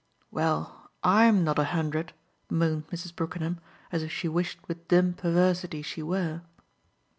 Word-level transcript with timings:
"Well, 0.31 0.89
I'M 1.03 1.43
not 1.43 1.59
a 1.59 1.63
hundred!" 1.77 2.13
moaned 2.49 2.87
Mrs. 2.87 3.15
Brookenham 3.15 3.59
as 3.91 4.01
if 4.01 4.11
she 4.11 4.27
wished 4.27 4.57
with 4.67 4.87
dim 4.87 5.13
perversity 5.13 5.83
she 5.83 6.01
were. 6.01 6.41